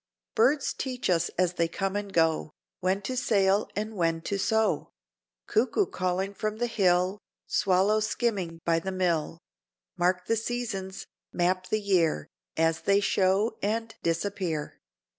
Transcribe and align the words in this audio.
"Birds 0.33 0.73
teach 0.73 1.11
us 1.11 1.29
as 1.37 1.53
they 1.53 1.67
come 1.67 1.95
and 1.95 2.11
go 2.11 2.55
When 2.79 3.03
to 3.03 3.15
sail 3.15 3.69
and 3.75 3.95
when 3.95 4.21
to 4.21 4.39
sow. 4.39 4.89
Cuckoo 5.45 5.85
calling 5.85 6.33
from 6.33 6.57
the 6.57 6.65
hill, 6.65 7.19
Swallow 7.45 7.99
skimming 7.99 8.61
by 8.65 8.79
the 8.79 8.91
mill. 8.91 9.37
Mark 9.95 10.25
the 10.25 10.37
seasons, 10.37 11.05
map 11.31 11.69
the 11.69 11.79
year, 11.79 12.27
As 12.57 12.81
they 12.81 12.99
show 12.99 13.59
and 13.61 13.93
disappear." 14.01 14.81